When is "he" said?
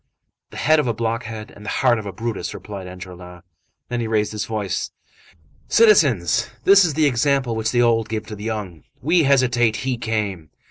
3.99-4.07, 9.81-9.97